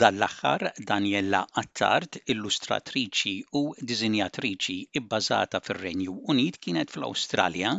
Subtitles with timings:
[0.00, 3.60] Dan l-aħħar Daniela Attard, illustratriċi u
[3.90, 7.72] dizinjatriċi ibbażata fir-Renju Unit kienet fl-Awstralja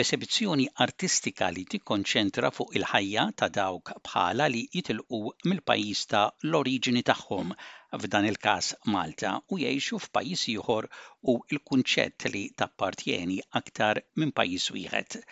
[0.00, 7.56] b'esebizzjoni artistika li tikkonċentra fuq il-ħajja ta' dawk bħala li jitilqu mill-pajjiż ta' l-oriġini tagħhom
[8.02, 10.90] f'dan il-każ Malta u jgħixu f'pajjiż ieħor
[11.32, 15.22] u l-kunċett li tappartjeni aktar minn pajjiż wieħed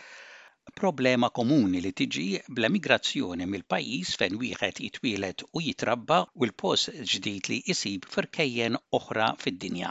[0.80, 2.23] problema komuni li tiġi
[2.59, 9.90] bl-emigrazzjoni mill-pajjiż fejn wieħed jitwielet u jitrabba u l-post ġdid li jisib firkejjen oħra fid-dinja.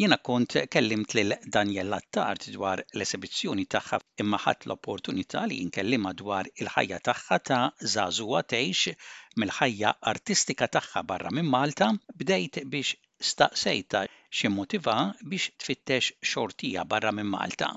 [0.00, 6.52] Jiena kont kellimt lil Daniel Lattart dwar l-esibizzjoni tagħha imma ħadd l-opportunità li jinkellimha dwar
[6.54, 7.60] il-ħajja tagħha ta'
[7.96, 8.94] żagħżugħa tgħix
[9.42, 11.90] mill-ħajja artistika tagħha barra minn Malta
[12.22, 12.94] bdejt biex
[13.32, 14.96] staqsejta xi motiva
[15.26, 17.74] biex tfittex xortija barra minn Malta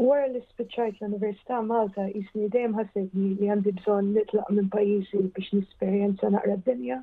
[0.00, 5.50] Wara li spiċċajt l-Università Malta jisni dejjem ħassejni li għandi bżonn nitlaq minn pajjiżi biex
[5.56, 6.96] nisperjenza naqra d-dinja.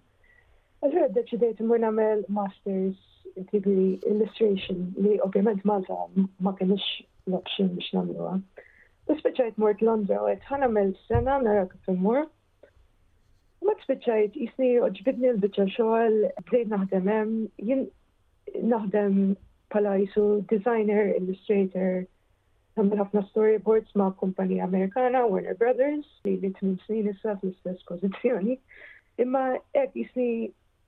[0.81, 2.97] Allura deċidejt imur nagħmel masters
[3.51, 5.99] degree jiġifieri illustration li ovvjament Malta
[6.47, 6.89] ma kienx
[7.29, 8.33] l-option biex nagħmluha.
[9.13, 12.25] U spiċċajt mort Londra u qed ħanamel sena nara kif imur.
[13.61, 17.85] Ma spiċajt jisni oġbidni l-biċċa xogħol bdejt naħdem hemm jien
[18.73, 19.21] naħdem
[19.69, 22.07] pala jisu designer, illustrator,
[22.77, 27.85] Għamil ħafna storyboards ma' kumpanija Amerikana, Warner Brothers, li li t tmin snin issa fl-istess
[27.89, 28.57] pozizjoni.
[29.23, 29.41] Imma
[29.81, 30.27] ek jisni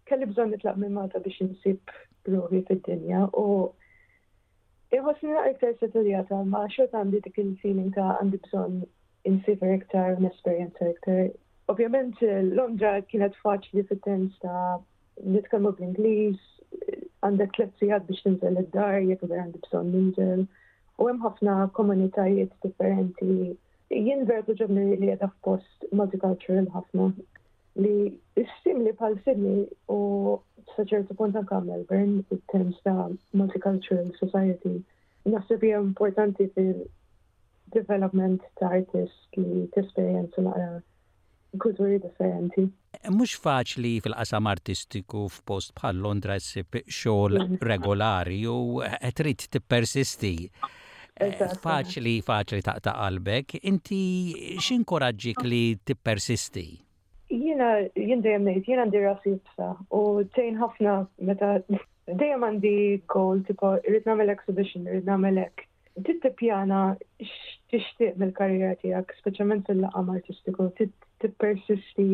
[0.09, 1.93] kelli bżon nitlaq minn Malta biex nsib
[2.27, 3.45] provi fil dinja u
[4.93, 4.99] jħosni
[5.31, 8.77] iħosni iktar setorijata ma' xot għandi dik il-feeling ta' għandi bżon
[9.39, 11.23] nsib iktar, n-esperienza iktar.
[11.73, 12.21] Ovvijament
[12.59, 14.77] Londra kienet faċli fit-tens ta'
[15.37, 16.45] nitkalmu bl inglis
[17.25, 20.47] għandek tliet sigħat biex tinżel id-dar, jekk għandi bżon ninżel.
[20.99, 23.55] U hemm ħafna komunitajiet differenti.
[23.89, 27.05] Jien verku ġobni li għedha f'post multicultural ħafna
[27.79, 27.97] li
[28.39, 29.61] li pal Sydney
[29.95, 29.99] u
[30.75, 33.07] saċertu punt anka Melbourne in terms ta'
[33.39, 34.75] multicultural society.
[35.29, 40.81] Naħseb hija importanti fil-development ta' artist li tesperjenza naqra
[41.63, 42.67] kulturi differenti.
[43.15, 47.63] Mux faċli fil-qasam artistiku f'post bħal Londra ssib xogħol mm.
[47.71, 50.35] regolari u t tippersisti
[51.19, 56.63] faċli, faċli ta' ta' qalbek, inti xinkoraġġik li tippersisti?
[57.29, 60.03] Jiena jien dejjem ngħid, jiena għandi rasi jibsa u
[60.33, 60.93] tejn ħafna
[61.29, 61.49] meta
[62.09, 62.73] dejjem għandi
[63.13, 65.65] goal tipo irrid nagħmel exhibition, irrid nagħmel hekk.
[65.99, 66.79] Tittipjana
[67.19, 70.69] x'tixtieq mill-karriera tiegħek, speċjalment fil-laqam artistiku,
[71.19, 72.07] tippersisti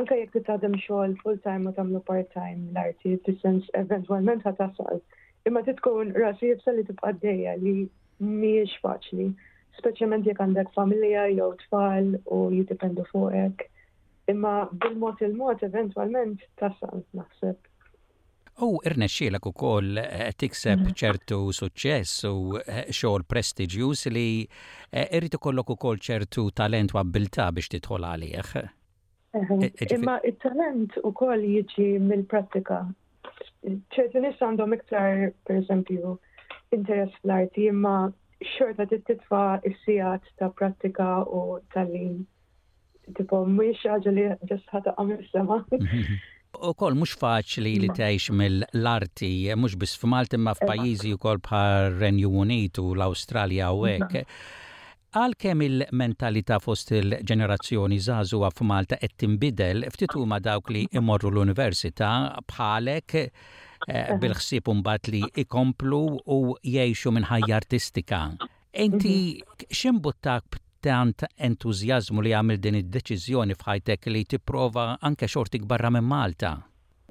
[0.00, 5.02] anka jekk titgħadem xogħol full-time u tagħmlu part-time l-arti, fis-sens eventwalment ħatasal
[5.44, 7.14] imma titkun rasi jibsa li tibqa'
[7.62, 7.76] li
[8.22, 9.30] miex faċli,
[9.78, 13.68] speċjalment jekk għandek familja jew tfal u jiddependu fuqek.
[14.30, 17.56] Imma bil-mod il-mod eventwalment tasal naħseb.
[18.62, 20.94] U irnexxielek ukoll eh, tikseb mm.
[20.96, 27.48] ċertu suċċess u eh, xogħol prestiġjuż li eh, irrid ikollok ukoll ċertu talent u abbiltà
[27.52, 28.54] biex tidħol għalih.
[29.98, 32.84] Imma it-talent ukoll jiġi mill-prattika.
[33.90, 36.14] ċertu nies għandhom iktar, per eżempju,
[36.74, 37.98] interess fl-arti imma
[38.54, 39.42] xorta titfa
[39.72, 42.22] s-sijat ta' pratika u tal-lim.
[43.16, 45.58] Tipo, mux ħagġa li ġasħata għamil sema.
[46.64, 51.96] U kol mux faċli li teħx mill-arti, mux bis f'Malta imma f'pajizi u kol bħar
[52.00, 54.20] Renju Unit u l-Australia u ek.
[55.18, 62.14] Għal kem il-mentalità fost il-ġenerazzjoni zazu f'Malta qed tinbidel, ftit huma dawk li imorru l-università
[62.50, 63.20] bħalek
[63.88, 68.20] Eh, bil-ħsieb mbagħad li ikomplu u jgħixu minn ħajja artistika.
[68.84, 69.66] Inti mhm.
[69.68, 76.54] x'imbuttak tant entużjażmu li għamil din id-deċiżjoni f'ħajtek li tipprova anke xortik barra minn Malta?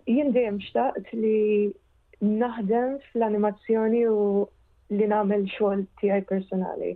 [0.09, 1.71] Jien dejjem xtaqt li
[2.41, 4.19] naħdem fl-animazzjoni u
[4.97, 6.93] li nagħmel xogħol tiegħi personali.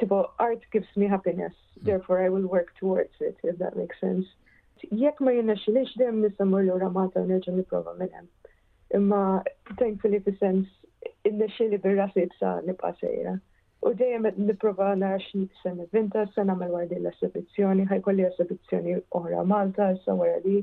[0.00, 1.84] Tipo, art gives me happiness, mm.
[1.84, 4.28] therefore I will work towards it, if that makes sense.
[4.90, 8.28] Jekk ma jenna xilix, dem nisamur l-ura Malta u nerġa niprofa minn
[8.98, 9.42] imma
[9.80, 10.68] thankfully fis-sens
[11.28, 13.34] innexxieli bir-rasi sa nibqa' sejra.
[13.86, 19.44] U dejjem qed nipprova nara x'se nivvinta, se nagħmel wara din l-esibizzjoni, ħajkolli esibizzjoni oħra
[19.52, 20.62] Malta, issa wara li.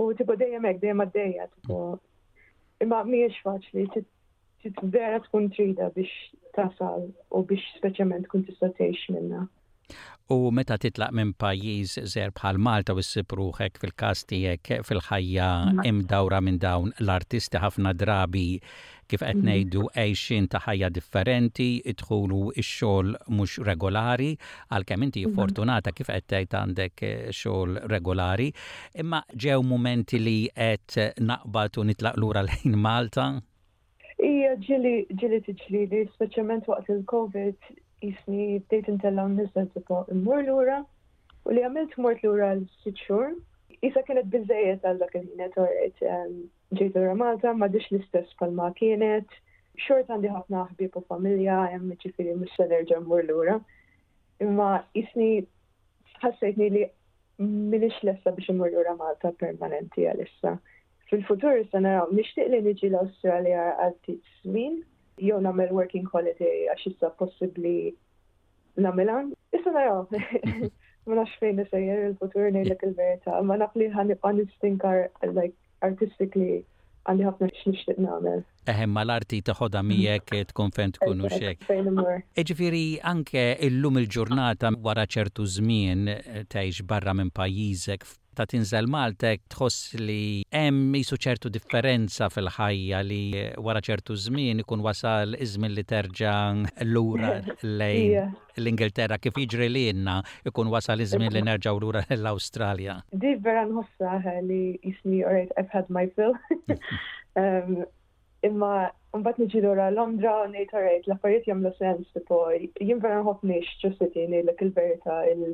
[0.00, 1.78] U tipo dejjem hekk dejjem għaddejja tipo
[2.86, 3.86] imma mhijiex faċli
[4.96, 6.10] vera tkun trida biex
[6.56, 9.46] tasal u biex speċjalment tkun tista' tgħix minnha.
[10.34, 15.48] U meta titlaq minn pajjiż żer bħal Malta u s-sipruħek fil kasti tiegħek fil-ħajja
[15.90, 18.44] imdawra minn dawn l-artisti ħafna drabi
[19.10, 19.48] kif qed mhm.
[19.48, 24.30] ngħidu għejxin ta' ħajja differenti, idħulu x-xogħol mhux regolari,
[24.76, 25.36] għalkemm inti mhm.
[25.36, 28.48] fortunata kif qed tgħid għandek eh, xogħol regolari,
[29.04, 33.28] imma ġew mumenti li qed naqbad u nitlaq lura lejn Malta?
[34.32, 37.72] Ija ġili ġili tiġlili, speċjalment waqt il-COVID,
[38.02, 40.78] jisni bdejt intellaw nizda tipo immur lura
[41.48, 43.36] u li għamilt mort lura l sitt xhur.
[43.86, 46.34] Isa kienet bizzejiet għal dak il-ħinet għajt ehm,
[46.78, 49.28] ġejt ramata, ma dix l-istess palma kienet.
[49.86, 53.56] Xort għandi ħafna ħbib u familja, hemm ġifieri mhux se nerġa' l lura.
[54.44, 55.30] Imma jisni
[56.22, 56.84] ħassajtni li
[57.42, 60.56] minix lessa biex immur lura Malta permanenti għalissa.
[61.10, 64.78] Fil-futur s naraw nixtieq li niġi l-Awstralja għal ftit żmien
[65.26, 67.76] jew nagħmel working holiday għax issa possibbli
[68.86, 69.32] nagħmelhan.
[69.58, 70.04] Issa naraw.
[71.06, 75.00] Ma nafx fejn nisejjer il-futur ngħidlek il-verità, ma naf li ħan nibqa nistinkar
[75.32, 76.60] like artistically
[77.10, 78.44] għandi ħafna x'nixtieq nagħmel.
[78.70, 81.66] Eħem ma l arti taħodha miegħek tkun fejn tkun u xek.
[82.38, 88.86] Eġifieri e anke illum il-ġurnata wara ċertu żmien eh, tgħix barra minn pajjiżek ta' tinżel
[88.88, 93.20] Maltek tħoss li hemm isu ċertu differenza fil-ħajja li
[93.60, 97.34] wara ċertu żmien ikun wasal iżmin li terġa' lura
[97.80, 100.18] lejn l-Ingilterra kif jiġri li jenna
[100.48, 102.98] ikun wasal iżmin li nerġaw lura l-Awstralja.
[103.12, 104.16] Di vera nħossa
[104.48, 106.36] li jismi alright I've had my fill.
[107.32, 107.86] Um,
[108.44, 113.46] imma mbagħad niġi lura Londra u ngħid alright l-affarijiet jagħmlu sens tipo jien vera nħobb
[113.48, 115.46] nix ġustiti ngħidlek il-verità il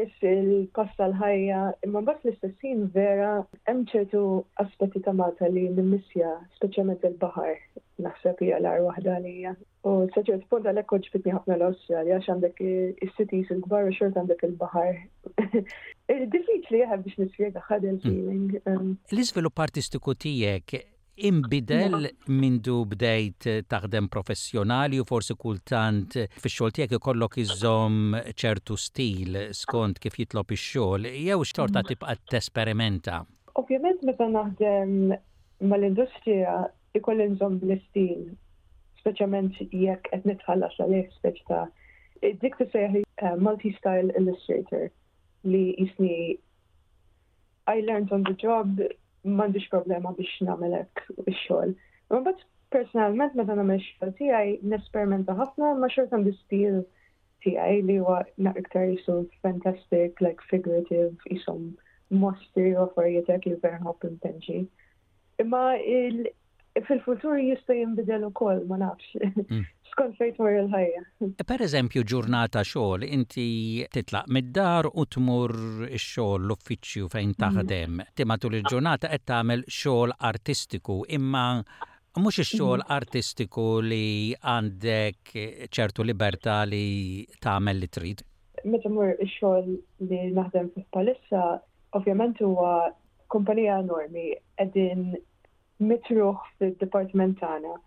[0.00, 3.30] nis il-kosta l-ħajja, imma mbagħad l-istessin vera
[3.68, 4.22] hemm ċertu
[4.62, 7.58] aspetti ta' Malta li nimmissja, speċjalment il-bahar,
[8.04, 9.54] naħseb hija l-ar waħda għalija.
[9.88, 12.62] U saċert punt għalhekk kont ġbitni ħafna l-Awstralja għax għandek
[13.08, 15.02] is-cities il-kbar u xort għandek il-bahar.
[16.36, 18.56] Diffiċli jaħab biex nispjega ħad il-feeling.
[18.62, 18.88] Mm.
[18.92, 18.96] Um.
[19.14, 20.80] L-iżvilupp artistiku tiegħek
[21.26, 22.08] imbidel
[22.40, 28.76] mindu bdejt eh, taħdem professjonali u forsi kultant eh, fi xogħol tiegħek ikollok iżomm ċertu
[28.80, 31.88] stil skont kif jitlob ix-xogħol jew xorta mm.
[31.90, 33.20] tibqa' tesperimenta.
[33.60, 35.14] Ovvijament meta naħdem
[35.70, 36.54] mal-industrija
[36.98, 38.30] ikolli iżom bl-istil,
[39.02, 41.64] speċjalment jekk qed nitħallas għalih speċ ta'
[42.44, 44.88] dik tisejħi eh, multi-style illustrator
[45.48, 46.38] li jisni
[47.70, 48.80] I learned on the job
[49.28, 51.72] m'għandix problema biex nagħmel hekk ix-xogħol.
[52.16, 52.44] Imbagħad
[52.74, 56.78] personalment meta nagħmel x-xogħol tiegħi nesperimenta ħafna ma xorta di stil
[57.44, 61.68] tiegħi li huwa naqiktar jisu fantastic, like figurative, jisom
[62.22, 64.62] mostri u affarijiet hekk li vera nħobb intenġi.
[65.40, 65.64] Imma
[66.86, 69.16] fil-futur jista' jinbidel ukoll ma nafx.
[69.20, 71.00] Mm skont fejt mor il-ħajja.
[71.50, 73.46] Per eżempju, ġurnata xogħol, inti
[73.94, 75.54] titlaq mid-dar u tmur
[75.98, 77.96] x-xogħol l-uffiċċju fejn taħdem.
[78.02, 78.14] Mhm.
[78.20, 81.44] Timatu il-ġurnata qed tagħmel xogħol artistiku, imma
[82.20, 82.92] mhux ix-xogħol mhm.
[83.00, 85.34] artistiku li għandek
[85.78, 86.86] ċertu libertà li
[87.40, 88.24] tagħmel li trid.
[88.70, 89.74] Meta mur ix-xogħol
[90.08, 91.44] li naħdem fih palissa,
[91.98, 92.76] ovvjament huwa
[93.32, 94.28] kumpanija normi
[94.60, 95.10] qegħdin
[95.90, 97.78] mitruħ fid-dipartiment tagħna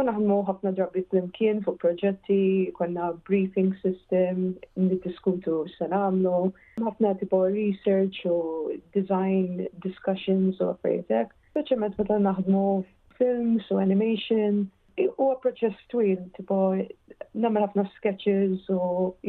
[0.00, 2.38] U naħmu ħafna drabi flimkien fuq proġetti,
[2.78, 4.40] konna briefing system,
[4.86, 6.32] niddiskutu s-sanamlu,
[6.86, 8.38] ħafna tipo research u
[8.96, 11.30] design discussions u għafrejtek.
[11.30, 12.64] għaffaritek, speċjalment meta naħmu
[13.20, 14.58] films u animation,
[15.06, 16.60] u għaproċess twil, tipo
[17.46, 18.80] namel ħafna sketches u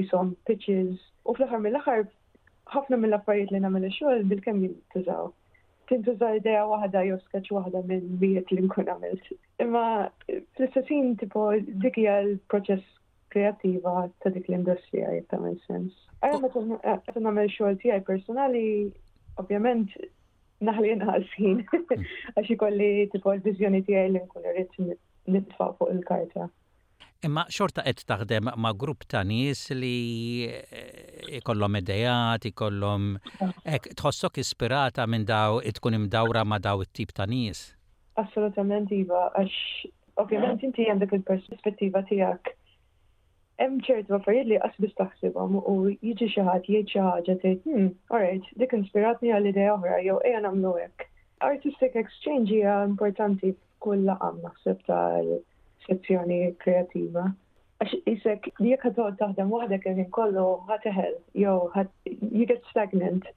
[0.02, 0.98] jisom pitches,
[1.30, 2.08] u fl-ħar mill-ħar
[2.74, 5.30] ħafna mill-affarijiet li namel xogħol bil-kemm jintużaw
[6.20, 9.28] za idea waħda jew skeċ waħda minn wiet li nkun għamilt.
[9.62, 9.82] Imma
[10.56, 11.44] fl-istessin tipo
[11.84, 12.84] dikja l-proċess
[13.36, 15.94] kreativa ta' dik l-industrija jekk ta' minn sens.
[16.26, 18.64] Ara meta qed eh, nagħmel xogħol tiegħi personali,
[19.44, 19.92] ovvjament
[20.70, 22.02] naħli nħalsin hmm.
[22.36, 24.90] għax ikolli tipo l-viżjoni tiegħi li nkun irid
[25.28, 26.50] nitfa' fuq il-karta.
[27.24, 33.06] Imma xorta qed taħdem ma' grupp ta' nies li eh, ikollhom idejat, ikollhom
[34.02, 37.62] tħossok ispirata minn daw tkun imdawra ma' daw it-tip ta' nies.
[38.22, 39.56] Assolutament iva, għax
[40.24, 42.54] ovvjament inti għandek il-perspettiva tiegħek.
[43.64, 47.92] Hemm ċertu affarijiet li qasbis taħsibhom u jiġi xi ħadd jgħid xi ħaġa tgħid, hmm,
[48.12, 51.10] alright, dik inspiratni għal idea oħra jew ejja nagħmlu hekk.
[51.50, 55.38] Artistic exchange hija importanti f'kull laqam naħseb tal
[55.88, 57.24] sezzjoni kreativa.
[57.84, 60.46] Għax jisek, jek għadżol taħdem wahda kħedin kollu
[60.78, 61.74] għateħel, jow,
[62.34, 63.36] you get stagnant.